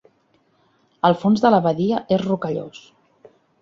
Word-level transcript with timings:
El 1.11 1.17
fons 1.25 1.45
de 1.45 1.53
la 1.53 1.63
badia 1.69 2.03
és 2.19 2.27
rocallós. 2.27 2.85